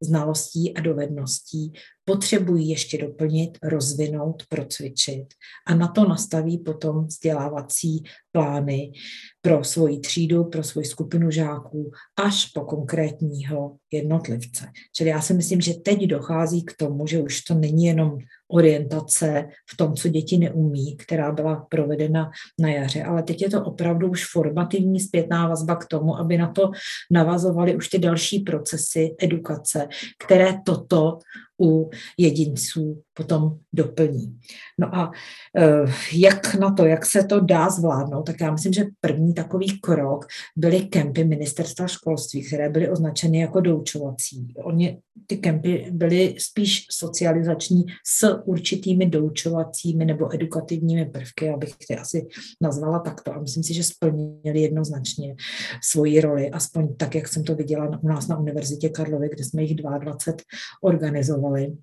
znalostí 0.02 0.76
a 0.76 0.80
dovedností 0.80 1.72
potřebují 2.08 2.68
ještě 2.68 2.98
doplnit, 2.98 3.58
rozvinout, 3.62 4.42
procvičit 4.48 5.26
a 5.66 5.74
na 5.74 5.88
to 5.88 6.08
nastaví 6.08 6.58
potom 6.58 7.06
vzdělávací 7.06 8.04
plány 8.32 8.92
pro 9.40 9.64
svoji 9.64 10.00
třídu, 10.00 10.44
pro 10.44 10.62
svoji 10.62 10.86
skupinu 10.86 11.30
žáků 11.30 11.90
až 12.16 12.46
po 12.46 12.60
konkrétního 12.60 13.76
jednotlivce. 13.92 14.66
Čili 14.96 15.10
já 15.10 15.20
si 15.20 15.34
myslím, 15.34 15.60
že 15.60 15.74
teď 15.74 16.02
dochází 16.02 16.64
k 16.64 16.76
tomu, 16.76 17.06
že 17.06 17.22
už 17.22 17.40
to 17.40 17.54
není 17.54 17.84
jenom 17.84 18.18
orientace 18.50 19.48
v 19.70 19.76
tom, 19.76 19.94
co 19.94 20.08
děti 20.08 20.38
neumí, 20.38 20.96
která 20.96 21.32
byla 21.32 21.66
provedena 21.68 22.30
na 22.60 22.68
jaře, 22.68 23.02
ale 23.02 23.22
teď 23.22 23.42
je 23.42 23.50
to 23.50 23.64
opravdu 23.64 24.10
už 24.10 24.32
formativní 24.32 25.00
zpětná 25.00 25.48
vazba 25.48 25.76
k 25.76 25.86
tomu, 25.86 26.16
aby 26.16 26.38
na 26.38 26.52
to 26.52 26.70
navazovaly 27.10 27.76
už 27.76 27.88
ty 27.88 27.98
další 27.98 28.40
procesy 28.40 29.14
edukace, 29.22 29.88
které 30.24 30.54
toto 30.64 31.18
u 31.60 31.90
jedinců 32.18 33.02
potom 33.18 33.58
doplní. 33.72 34.38
No 34.78 34.94
a 34.94 35.10
eh, 35.56 35.84
jak 36.12 36.54
na 36.54 36.72
to, 36.72 36.84
jak 36.84 37.06
se 37.06 37.24
to 37.24 37.40
dá 37.40 37.70
zvládnout, 37.70 38.22
tak 38.22 38.40
já 38.40 38.52
myslím, 38.52 38.72
že 38.72 38.84
první 39.00 39.34
takový 39.34 39.80
krok 39.80 40.26
byly 40.56 40.80
kempy 40.80 41.24
ministerstva 41.24 41.86
školství, 41.86 42.46
které 42.46 42.68
byly 42.68 42.90
označeny 42.90 43.40
jako 43.40 43.60
doučovací. 43.60 44.54
Oni, 44.64 44.98
ty 45.26 45.36
kempy 45.36 45.88
byly 45.90 46.34
spíš 46.38 46.86
socializační 46.90 47.84
s 48.06 48.42
určitými 48.44 49.06
doučovacími 49.06 50.04
nebo 50.04 50.34
edukativními 50.34 51.06
prvky, 51.06 51.50
abych 51.50 51.74
to 51.76 52.00
asi 52.00 52.26
nazvala 52.62 52.98
takto. 52.98 53.34
A 53.34 53.40
myslím 53.40 53.64
si, 53.64 53.74
že 53.74 53.84
splnili 53.84 54.60
jednoznačně 54.60 55.36
svoji 55.82 56.20
roli, 56.20 56.50
aspoň 56.50 56.96
tak, 56.96 57.14
jak 57.14 57.28
jsem 57.28 57.44
to 57.44 57.54
viděla 57.54 57.98
u 58.02 58.08
nás 58.08 58.28
na 58.28 58.38
Univerzitě 58.38 58.88
Karlovy, 58.88 59.28
kde 59.28 59.44
jsme 59.44 59.62
jich 59.62 59.74
22 59.74 60.42
organizovali. 60.82 61.76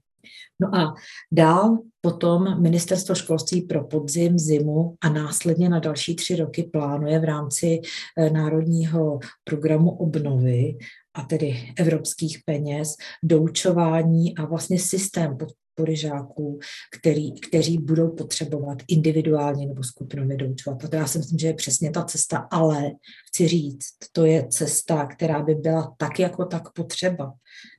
No 0.62 0.75
a 0.75 0.94
dál 1.32 1.77
potom 2.01 2.62
ministerstvo 2.62 3.15
školství 3.15 3.62
pro 3.62 3.84
podzim, 3.84 4.39
zimu 4.39 4.96
a 5.01 5.10
následně 5.10 5.70
na 5.70 5.79
další 5.79 6.15
tři 6.15 6.36
roky 6.36 6.63
plánuje 6.63 7.20
v 7.20 7.24
rámci 7.24 7.82
eh, 8.17 8.29
národního 8.29 9.20
programu 9.44 9.91
obnovy 9.91 10.77
a 11.13 11.22
tedy 11.22 11.74
evropských 11.77 12.39
peněz, 12.46 12.96
doučování 13.24 14.38
a 14.38 14.46
vlastně 14.46 14.79
systém 14.79 15.38
podpory 15.38 15.96
žáků, 15.96 16.60
který, 17.00 17.39
kteří 17.39 17.77
budou 17.77 18.10
potřebovat 18.10 18.77
individuálně 18.88 19.67
nebo 19.67 19.84
skupinově 19.84 20.38
doučovat. 20.38 20.86
A 20.86 20.88
to 20.88 20.96
já 20.96 21.08
si 21.08 21.17
myslím, 21.17 21.39
že 21.39 21.48
je 21.48 21.53
přesně 21.53 21.91
ta 21.91 22.03
cesta, 22.03 22.48
ale 22.51 22.91
chci 23.36 23.48
říct, 23.48 23.96
to 24.12 24.25
je 24.25 24.48
cesta, 24.48 25.06
která 25.06 25.44
by 25.44 25.56
byla 25.56 25.96
tak 25.98 26.20
jako 26.20 26.46
tak 26.46 26.74
potřeba 26.74 27.34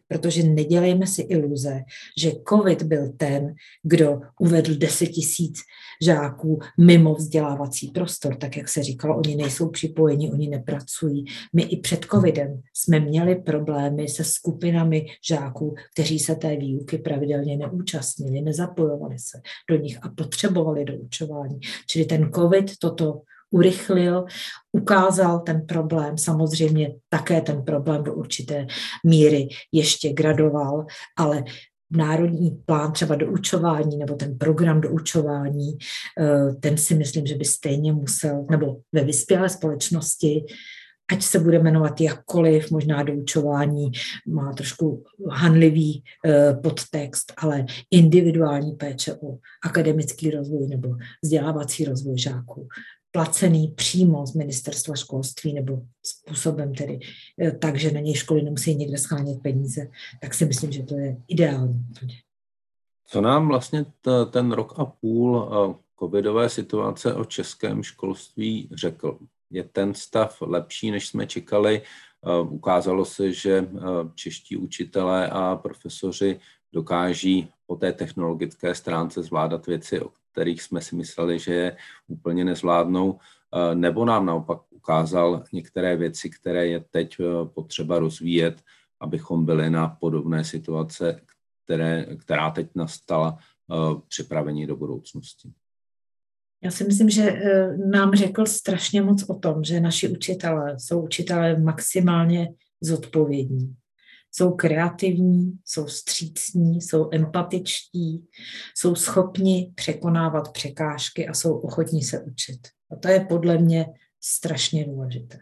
protože 0.08 0.42
nedělejme 0.42 1.06
si 1.06 1.22
iluze, 1.22 1.82
že 2.18 2.32
COVID 2.48 2.82
byl 2.82 3.12
ten, 3.16 3.54
kdo 3.82 4.20
uvedl 4.40 4.76
10 4.76 5.06
tisíc 5.06 5.58
žáků 6.02 6.58
mimo 6.80 7.14
vzdělávací 7.14 7.90
prostor, 7.90 8.36
tak 8.36 8.56
jak 8.56 8.68
se 8.68 8.82
říkalo, 8.82 9.16
oni 9.18 9.36
nejsou 9.36 9.70
připojeni, 9.70 10.32
oni 10.32 10.48
nepracují. 10.48 11.24
My 11.52 11.62
i 11.62 11.80
před 11.80 12.04
covidem 12.04 12.62
jsme 12.74 13.00
měli 13.00 13.34
problémy 13.34 14.08
se 14.08 14.24
skupinami 14.24 15.06
žáků, 15.28 15.74
kteří 15.92 16.18
se 16.18 16.34
té 16.34 16.56
výuky 16.56 16.98
pravidelně 16.98 17.56
neúčastnili, 17.56 18.40
nezapojovali 18.40 19.18
se 19.18 19.40
do 19.70 19.76
nich 19.76 19.98
a 20.02 20.08
potřebovali 20.08 20.84
doučování. 20.84 21.60
Čili 21.86 22.04
ten 22.04 22.32
covid 22.32 22.78
toto 22.78 23.22
urychlil, 23.50 24.24
ukázal 24.72 25.40
ten 25.40 25.66
problém, 25.66 26.18
samozřejmě 26.18 26.94
také 27.08 27.40
ten 27.40 27.62
problém 27.62 28.04
do 28.04 28.14
určité 28.14 28.66
míry 29.04 29.48
ještě 29.72 30.12
gradoval, 30.12 30.86
ale 31.18 31.44
národní 31.90 32.50
plán 32.66 32.92
třeba 32.92 33.14
do 33.14 33.32
učování 33.32 33.96
nebo 33.96 34.14
ten 34.14 34.38
program 34.38 34.80
do 34.80 34.90
učování, 34.90 35.78
eh, 36.20 36.54
ten 36.60 36.76
si 36.76 36.94
myslím, 36.94 37.26
že 37.26 37.34
by 37.34 37.44
stejně 37.44 37.92
musel, 37.92 38.46
nebo 38.50 38.76
ve 38.92 39.04
vyspělé 39.04 39.48
společnosti, 39.48 40.44
ať 41.12 41.22
se 41.22 41.38
bude 41.38 41.58
jmenovat 41.58 42.00
jakkoliv, 42.00 42.70
možná 42.70 43.02
doučování 43.02 43.90
má 44.28 44.52
trošku 44.52 45.04
hanlivý 45.30 46.04
eh, 46.26 46.54
podtext, 46.62 47.32
ale 47.36 47.64
individuální 47.90 48.72
péče 48.72 49.14
o 49.14 49.38
akademický 49.64 50.30
rozvoj 50.30 50.66
nebo 50.66 50.88
vzdělávací 51.22 51.84
rozvoj 51.84 52.18
žáků 52.18 52.68
placený 53.10 53.68
přímo 53.68 54.26
z 54.26 54.34
ministerstva 54.34 54.96
školství 54.96 55.52
nebo 55.52 55.82
způsobem 56.02 56.74
tedy 56.74 57.00
eh, 57.42 57.52
tak, 57.52 57.76
že 57.76 57.90
na 57.90 58.00
něj 58.00 58.14
školy 58.14 58.42
nemusí 58.42 58.74
někde 58.74 58.98
schánět 58.98 59.42
peníze, 59.42 59.90
tak 60.22 60.34
si 60.34 60.44
myslím, 60.44 60.72
že 60.72 60.82
to 60.82 60.94
je 60.94 61.16
ideální. 61.28 61.86
Co 63.06 63.20
nám 63.20 63.48
vlastně 63.48 63.84
t- 63.84 64.26
ten 64.30 64.52
rok 64.52 64.78
a 64.78 64.84
půl 64.84 65.50
eh, 65.52 65.74
covidové 65.98 66.48
situace 66.48 67.14
o 67.14 67.24
českém 67.24 67.82
školství 67.82 68.68
řekl? 68.74 69.18
Je 69.50 69.64
ten 69.64 69.94
stav 69.94 70.36
lepší, 70.40 70.90
než 70.90 71.08
jsme 71.08 71.26
čekali? 71.26 71.82
Eh, 71.82 72.40
ukázalo 72.40 73.04
se, 73.04 73.32
že 73.32 73.68
čeští 74.14 74.56
učitelé 74.56 75.30
a 75.30 75.56
profesoři 75.56 76.40
dokáží 76.72 77.48
po 77.66 77.76
té 77.76 77.92
technologické 77.92 78.74
stránce 78.74 79.22
zvládat 79.22 79.66
věci, 79.66 80.00
o 80.00 80.08
kterých 80.36 80.62
jsme 80.62 80.80
si 80.80 80.96
mysleli, 80.96 81.38
že 81.38 81.54
je 81.54 81.76
úplně 82.08 82.44
nezvládnou, 82.44 83.18
eh, 83.18 83.74
nebo 83.74 84.04
nám 84.04 84.26
naopak 84.26 84.58
ukázal 84.70 85.44
některé 85.52 85.96
věci, 85.96 86.30
které 86.30 86.66
je 86.66 86.80
teď 86.90 87.16
eh, 87.20 87.24
potřeba 87.54 87.98
rozvíjet, 87.98 88.60
abychom 89.00 89.44
byli 89.44 89.70
na 89.70 89.88
podobné 89.88 90.44
situace, 90.44 91.20
které, 91.64 92.06
která 92.16 92.50
teď 92.50 92.68
nastala 92.74 93.38
eh, 93.38 93.74
připravení 94.08 94.66
do 94.66 94.76
budoucnosti. 94.76 95.52
Já 96.64 96.70
si 96.70 96.84
myslím, 96.84 97.10
že 97.10 97.40
nám 97.86 98.14
řekl 98.14 98.46
strašně 98.46 99.02
moc 99.02 99.24
o 99.28 99.34
tom, 99.34 99.64
že 99.64 99.80
naši 99.80 100.08
učitelé 100.08 100.76
jsou 100.78 101.04
učitelé 101.04 101.58
maximálně 101.58 102.48
zodpovědní 102.80 103.76
jsou 104.32 104.50
kreativní, 104.50 105.58
jsou 105.64 105.88
střícní, 105.88 106.80
jsou 106.80 107.08
empatičtí, 107.12 108.26
jsou 108.76 108.94
schopni 108.94 109.72
překonávat 109.74 110.52
překážky 110.52 111.28
a 111.28 111.34
jsou 111.34 111.58
ochotní 111.58 112.02
se 112.02 112.22
učit. 112.22 112.60
A 112.90 112.96
to 112.96 113.08
je 113.08 113.20
podle 113.20 113.58
mě 113.58 113.86
strašně 114.20 114.84
důležité. 114.84 115.38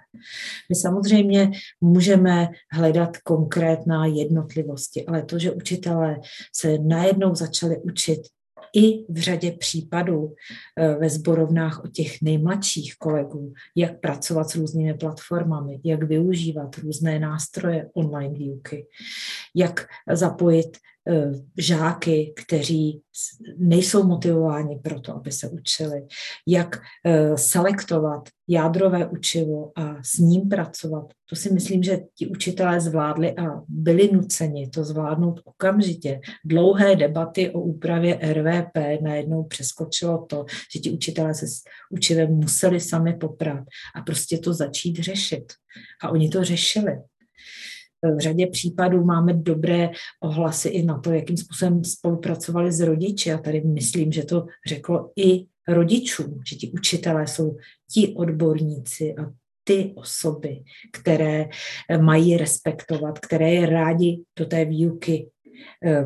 My 0.71 0.77
samozřejmě 0.77 1.51
můžeme 1.81 2.49
hledat 2.73 3.17
konkrétná 3.17 4.07
jednotlivosti, 4.07 5.07
ale 5.07 5.23
to, 5.23 5.39
že 5.39 5.53
učitelé 5.53 6.21
se 6.55 6.79
najednou 6.79 7.35
začali 7.35 7.79
učit 7.83 8.21
i 8.75 9.05
v 9.09 9.19
řadě 9.19 9.53
případů 9.53 10.35
eh, 10.77 10.95
ve 10.95 11.11
zborovnách 11.11 11.85
od 11.85 11.93
těch 11.93 12.23
nejmladších 12.23 12.97
kolegů, 12.97 13.53
jak 13.77 14.01
pracovat 14.01 14.51
s 14.51 14.55
různými 14.55 14.95
platformami, 14.95 15.81
jak 15.85 16.03
využívat 16.03 16.79
různé 16.79 17.19
nástroje 17.19 17.91
online 17.95 18.35
výuky, 18.35 18.87
jak 19.55 19.87
zapojit 20.13 20.79
žáky, 21.59 22.35
kteří 22.37 23.03
nejsou 23.57 24.07
motivováni 24.07 24.79
pro 24.79 25.01
to, 25.01 25.17
aby 25.17 25.33
se 25.33 25.49
učili, 25.49 26.07
jak 26.47 26.83
eh, 27.07 27.39
selektovat 27.39 28.29
jádrové 28.49 29.07
učivo 29.07 29.73
a 29.77 30.03
s 30.03 30.19
ním 30.19 30.49
pracovat. 30.49 31.05
To 31.31 31.37
si 31.37 31.53
myslím, 31.53 31.83
že 31.83 31.99
ti 32.15 32.27
učitelé 32.27 32.81
zvládli 32.81 33.37
a 33.37 33.63
byli 33.69 34.13
nuceni 34.13 34.69
to 34.69 34.85
zvládnout 34.85 35.41
okamžitě. 35.45 36.21
Dlouhé 36.45 36.97
debaty 36.97 37.51
o 37.51 37.61
úpravě 37.61 38.19
RVP 38.33 39.01
najednou 39.03 39.45
přeskočilo 39.45 40.27
to, 40.27 40.45
že 40.75 40.81
ti 40.81 40.91
učitelé 40.91 41.35
se 41.35 41.47
s 41.47 41.63
učivem 41.91 42.31
museli 42.31 42.81
sami 42.81 43.13
poprat 43.17 43.65
a 43.95 44.03
prostě 44.03 44.39
to 44.39 44.55
začít 44.55 44.97
řešit. 44.97 45.53
A 46.03 46.09
oni 46.09 46.29
to 46.29 46.45
řešili 46.45 46.93
v 48.13 48.19
řadě 48.19 48.47
případů 48.47 49.05
máme 49.05 49.33
dobré 49.33 49.91
ohlasy 50.21 50.69
i 50.69 50.83
na 50.83 50.99
to, 50.99 51.13
jakým 51.13 51.37
způsobem 51.37 51.85
spolupracovali 51.85 52.73
s 52.73 52.81
rodiči. 52.81 53.33
A 53.33 53.39
tady 53.39 53.61
myslím, 53.61 54.13
že 54.13 54.25
to 54.25 54.47
řeklo 54.69 55.11
i 55.17 55.47
rodičům, 55.69 56.41
že 56.47 56.57
ti 56.57 56.71
učitelé 56.71 57.27
jsou 57.27 57.57
ti 57.93 58.15
odborníci 58.17 59.15
a 59.15 59.33
ty 59.65 59.93
osoby, 59.97 60.63
které 60.93 61.49
mají 62.01 62.37
respektovat, 62.37 63.19
které 63.19 63.51
je 63.51 63.67
rádi 63.67 64.23
do 64.39 64.47
té 64.47 64.65
výuky 64.65 65.31
eh, 65.87 66.05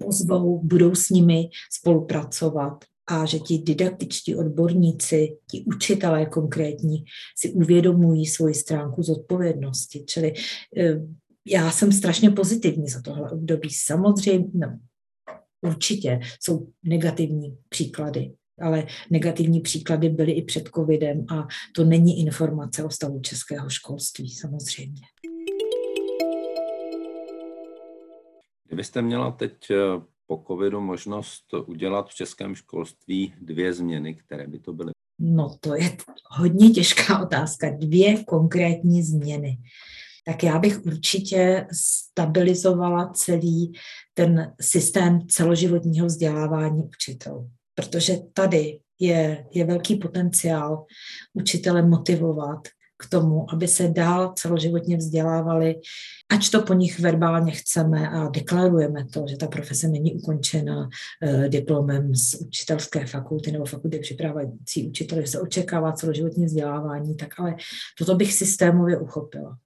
pozvou, 0.00 0.60
budou 0.62 0.94
s 0.94 1.10
nimi 1.10 1.48
spolupracovat 1.72 2.84
a 3.12 3.26
že 3.26 3.38
ti 3.38 3.58
didaktičtí 3.58 4.36
odborníci, 4.36 5.36
ti 5.50 5.64
učitelé 5.66 6.26
konkrétní, 6.26 7.04
si 7.36 7.52
uvědomují 7.52 8.26
svoji 8.26 8.54
stránku 8.54 9.02
zodpovědnosti. 9.02 10.04
Čili 10.06 10.32
eh, 10.76 11.00
já 11.46 11.70
jsem 11.70 11.92
strašně 11.92 12.30
pozitivní 12.30 12.88
za 12.88 13.02
tohle 13.02 13.30
období. 13.30 13.68
Samozřejmě, 13.70 14.50
no, 14.54 14.78
určitě 15.62 16.20
jsou 16.40 16.68
negativní 16.82 17.58
příklady, 17.68 18.32
ale 18.60 18.86
negativní 19.10 19.60
příklady 19.60 20.08
byly 20.08 20.32
i 20.32 20.42
před 20.42 20.68
covidem 20.74 21.24
a 21.28 21.46
to 21.74 21.84
není 21.84 22.20
informace 22.20 22.84
o 22.84 22.90
stavu 22.90 23.20
českého 23.20 23.70
školství 23.70 24.30
samozřejmě. 24.30 25.02
Kdybyste 28.68 29.02
měla 29.02 29.30
teď 29.30 29.70
eh, 29.70 29.76
po 30.36 30.44
covidu 30.46 30.80
možnost 30.80 31.44
udělat 31.66 32.08
v 32.08 32.14
českém 32.14 32.54
školství 32.54 33.34
dvě 33.40 33.72
změny, 33.72 34.14
které 34.14 34.46
by 34.46 34.58
to 34.58 34.72
byly? 34.72 34.92
No 35.18 35.56
to 35.60 35.74
je 35.74 35.96
hodně 36.30 36.70
těžká 36.70 37.22
otázka. 37.22 37.70
Dvě 37.70 38.24
konkrétní 38.24 39.02
změny. 39.02 39.58
Tak 40.26 40.42
já 40.42 40.58
bych 40.58 40.86
určitě 40.86 41.66
stabilizovala 41.72 43.10
celý 43.10 43.72
ten 44.14 44.54
systém 44.60 45.26
celoživotního 45.28 46.06
vzdělávání 46.06 46.82
učitelů, 46.82 47.50
protože 47.74 48.18
tady 48.32 48.80
je, 49.00 49.46
je 49.52 49.64
velký 49.64 49.96
potenciál 49.96 50.86
učitele 51.34 51.82
motivovat 51.82 52.68
k 53.02 53.08
tomu, 53.08 53.46
aby 53.52 53.68
se 53.68 53.88
dál 53.88 54.32
celoživotně 54.36 54.96
vzdělávali, 54.96 55.74
ač 56.32 56.48
to 56.48 56.62
po 56.62 56.74
nich 56.74 57.00
verbálně 57.00 57.52
chceme 57.52 58.08
a 58.08 58.28
deklarujeme 58.28 59.04
to, 59.04 59.24
že 59.28 59.36
ta 59.36 59.46
profese 59.46 59.88
není 59.88 60.14
ukončena 60.14 60.88
eh, 61.22 61.48
diplomem 61.48 62.14
z 62.14 62.34
učitelské 62.34 63.06
fakulty 63.06 63.52
nebo 63.52 63.64
fakulty 63.64 63.98
připravující 63.98 64.88
učitel, 64.88 65.20
že 65.20 65.26
se 65.26 65.40
očekává 65.40 65.92
celoživotní 65.92 66.44
vzdělávání, 66.44 67.16
tak 67.16 67.40
ale 67.40 67.54
toto 67.98 68.14
bych 68.14 68.34
systémově 68.34 68.98
uchopila 68.98 69.58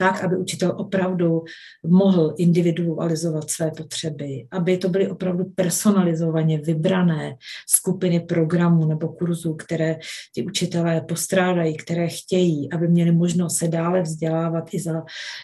tak, 0.00 0.24
aby 0.24 0.36
učitel 0.36 0.74
opravdu 0.76 1.42
mohl 1.86 2.34
individualizovat 2.38 3.50
své 3.50 3.70
potřeby, 3.70 4.46
aby 4.50 4.78
to 4.78 4.88
byly 4.88 5.08
opravdu 5.08 5.44
personalizovaně 5.44 6.58
vybrané 6.58 7.36
skupiny 7.68 8.20
programů 8.20 8.86
nebo 8.86 9.08
kurzů, 9.08 9.54
které 9.54 9.98
ti 10.34 10.46
učitelé 10.46 11.00
postrádají, 11.00 11.76
které 11.76 12.08
chtějí, 12.08 12.72
aby 12.72 12.88
měli 12.88 13.12
možnost 13.12 13.56
se 13.56 13.68
dále 13.68 14.02
vzdělávat 14.02 14.64
i 14.74 14.80
za, 14.80 15.02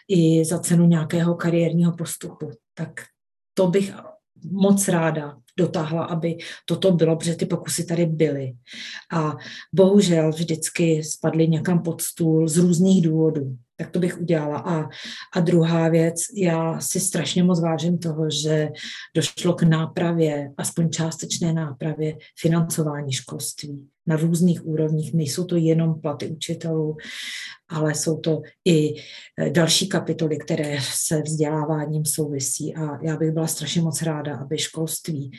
i 0.08 0.44
za 0.44 0.58
cenu 0.58 0.86
nějakého 0.86 1.34
kariérního 1.34 1.92
postupu. 1.92 2.50
Tak 2.74 2.90
to 3.54 3.66
bych 3.66 3.94
moc 4.50 4.88
ráda 4.88 5.36
dotáhla, 5.58 6.04
aby 6.04 6.38
toto 6.66 6.92
bylo, 6.92 7.16
protože 7.16 7.36
ty 7.36 7.46
pokusy 7.46 7.84
tady 7.84 8.06
byly. 8.06 8.52
A 9.12 9.36
bohužel 9.74 10.30
vždycky 10.30 11.04
spadly 11.04 11.48
někam 11.48 11.82
pod 11.82 12.00
stůl 12.02 12.48
z 12.48 12.56
různých 12.56 13.02
důvodů 13.02 13.58
tak 13.76 13.90
to 13.90 13.98
bych 13.98 14.20
udělala. 14.20 14.58
A, 14.58 14.88
a 15.34 15.40
druhá 15.40 15.88
věc, 15.88 16.20
já 16.36 16.80
si 16.80 17.00
strašně 17.00 17.42
moc 17.42 17.60
vážím 17.60 17.98
toho, 17.98 18.30
že 18.30 18.68
došlo 19.16 19.54
k 19.54 19.62
nápravě, 19.62 20.52
aspoň 20.58 20.90
částečné 20.90 21.52
nápravě 21.52 22.16
financování 22.38 23.12
školství 23.12 23.88
na 24.06 24.16
různých 24.16 24.66
úrovních. 24.66 25.14
Nejsou 25.14 25.44
to 25.44 25.56
jenom 25.56 26.00
platy 26.00 26.28
učitelů, 26.28 26.96
ale 27.68 27.94
jsou 27.94 28.20
to 28.20 28.42
i 28.64 28.94
eh, 28.94 29.50
další 29.50 29.88
kapitoly, 29.88 30.38
které 30.38 30.78
se 30.80 31.22
vzděláváním 31.22 32.04
souvisí. 32.04 32.76
A 32.76 32.98
já 33.02 33.16
bych 33.16 33.32
byla 33.32 33.46
strašně 33.46 33.82
moc 33.82 34.02
ráda, 34.02 34.36
aby 34.36 34.58
školství 34.58 35.30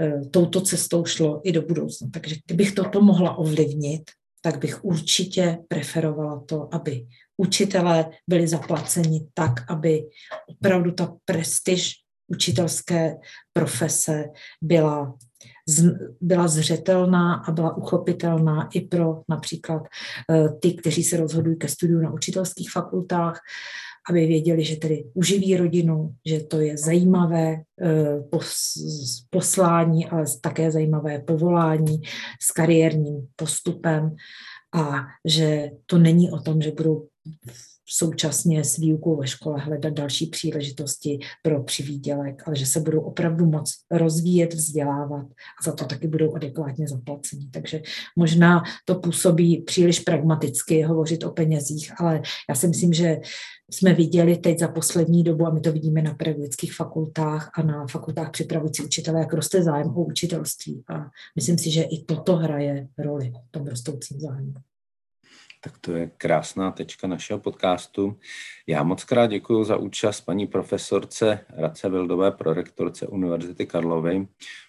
eh, 0.00 0.20
touto 0.30 0.60
cestou 0.60 1.04
šlo 1.04 1.40
i 1.44 1.52
do 1.52 1.62
budoucna. 1.62 2.08
Takže 2.12 2.36
kdybych 2.46 2.72
toto 2.72 3.00
mohla 3.00 3.38
ovlivnit, 3.38 4.02
tak 4.42 4.58
bych 4.58 4.84
určitě 4.84 5.58
preferovala 5.68 6.42
to, 6.46 6.74
aby 6.74 7.06
učitelé 7.36 8.10
byli 8.28 8.48
zaplaceni 8.48 9.26
tak, 9.34 9.70
aby 9.70 10.02
opravdu 10.46 10.92
ta 10.92 11.16
prestiž 11.24 12.02
učitelské 12.32 13.16
profese 13.52 14.24
byla, 14.62 15.14
byla 16.20 16.48
zřetelná 16.48 17.34
a 17.34 17.52
byla 17.52 17.76
uchopitelná 17.76 18.68
i 18.74 18.80
pro 18.80 19.22
například 19.28 19.82
eh, 20.30 20.48
ty, 20.60 20.74
kteří 20.74 21.04
se 21.04 21.16
rozhodují 21.16 21.56
ke 21.56 21.68
studiu 21.68 22.00
na 22.00 22.12
učitelských 22.12 22.70
fakultách, 22.70 23.40
aby 24.10 24.26
věděli, 24.26 24.64
že 24.64 24.76
tedy 24.76 25.04
uživí 25.14 25.56
rodinu, 25.56 26.14
že 26.26 26.40
to 26.40 26.60
je 26.60 26.78
zajímavé 26.78 27.56
eh, 27.82 28.18
poslání, 29.30 30.06
ale 30.06 30.24
také 30.40 30.70
zajímavé 30.70 31.18
povolání 31.18 32.02
s 32.40 32.50
kariérním 32.50 33.28
postupem 33.36 34.16
a 34.74 35.06
že 35.28 35.70
to 35.86 35.98
není 35.98 36.30
o 36.30 36.40
tom, 36.40 36.62
že 36.62 36.70
budou 36.70 37.08
současně 37.86 38.64
s 38.64 38.76
výukou 38.76 39.16
ve 39.16 39.26
škole 39.26 39.60
hledat 39.60 39.92
další 39.92 40.26
příležitosti 40.26 41.18
pro 41.42 41.62
přivýdělek, 41.62 42.42
ale 42.46 42.56
že 42.56 42.66
se 42.66 42.80
budou 42.80 43.00
opravdu 43.00 43.46
moc 43.46 43.74
rozvíjet, 43.90 44.54
vzdělávat 44.54 45.26
a 45.26 45.64
za 45.64 45.72
to 45.72 45.84
taky 45.84 46.08
budou 46.08 46.34
adekvátně 46.34 46.88
zaplaceni. 46.88 47.48
Takže 47.50 47.82
možná 48.16 48.62
to 48.84 48.94
působí 48.94 49.62
příliš 49.62 50.00
pragmaticky 50.00 50.82
hovořit 50.82 51.24
o 51.24 51.30
penězích, 51.30 52.00
ale 52.00 52.22
já 52.48 52.54
si 52.54 52.68
myslím, 52.68 52.92
že 52.92 53.16
jsme 53.70 53.94
viděli 53.94 54.36
teď 54.36 54.58
za 54.58 54.68
poslední 54.68 55.24
dobu, 55.24 55.46
a 55.46 55.50
my 55.50 55.60
to 55.60 55.72
vidíme 55.72 56.02
na 56.02 56.14
pedagogických 56.14 56.74
fakultách 56.74 57.50
a 57.54 57.62
na 57.62 57.86
fakultách 57.86 58.30
připravující 58.30 58.82
učitele, 58.84 59.20
jak 59.20 59.32
roste 59.32 59.62
zájem 59.62 59.88
o 59.88 60.04
učitelství. 60.04 60.84
A 60.88 60.94
myslím 61.36 61.58
si, 61.58 61.70
že 61.70 61.82
i 61.82 62.04
toto 62.04 62.36
hraje 62.36 62.88
roli 62.98 63.32
v 63.48 63.50
tom 63.50 63.66
rostoucím 63.66 64.20
zájmu. 64.20 64.54
Tak 65.64 65.78
to 65.78 65.92
je 65.92 66.10
krásná 66.16 66.70
tečka 66.70 67.06
našeho 67.06 67.38
podcastu. 67.38 68.18
Já 68.66 68.82
moc 68.82 69.04
krát 69.04 69.26
děkuji 69.26 69.64
za 69.64 69.76
účast 69.76 70.20
paní 70.20 70.46
profesorce 70.46 71.40
Radce 71.48 71.88
Vildové, 71.88 72.30
prorektorce 72.30 73.06
Univerzity 73.06 73.66
Karlovy. 73.66 74.26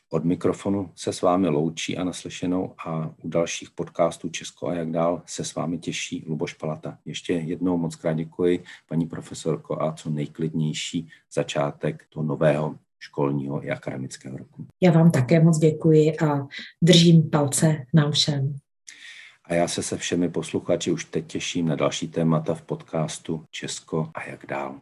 Od 0.10 0.26
mikrofonu 0.26 0.92
se 0.96 1.14
s 1.14 1.22
vámi 1.22 1.48
loučí 1.48 1.98
a 1.98 2.04
naslyšenou 2.04 2.74
a 2.86 3.14
u 3.24 3.30
dalších 3.30 3.72
podcastů 3.72 4.30
Česko 4.30 4.68
a 4.68 4.74
jak 4.74 4.92
dál 4.92 5.22
se 5.26 5.44
s 5.44 5.56
vámi 5.56 5.78
těší 5.78 6.24
Luboš 6.28 6.54
Palata. 6.54 6.98
Ještě 7.06 7.34
jednou 7.34 7.78
moc 7.78 7.96
krát 7.96 8.14
děkuji, 8.14 8.64
paní 8.90 9.06
profesorko, 9.06 9.82
a 9.82 9.94
co 9.94 10.10
nejklidnější 10.10 11.08
začátek 11.34 12.06
toho 12.10 12.26
nového 12.26 12.76
školního 13.00 13.66
i 13.66 13.70
akademického 13.70 14.38
roku. 14.38 14.66
Já 14.82 14.92
vám 14.92 15.12
také 15.12 15.44
moc 15.44 15.58
děkuji 15.58 16.18
a 16.18 16.48
držím 16.82 17.30
palce 17.30 17.86
nám 17.94 18.12
všem. 18.12 18.56
A 19.46 19.54
já 19.54 19.68
se 19.68 19.84
se 19.84 19.98
všemi 19.98 20.30
posluchači 20.30 20.92
už 20.92 21.06
teď 21.06 21.28
těším 21.28 21.68
na 21.68 21.76
další 21.76 22.08
témata 22.08 22.54
v 22.54 22.62
podcastu 22.62 23.46
Česko 23.52 24.10
a 24.14 24.24
jak 24.24 24.46
dál. 24.46 24.76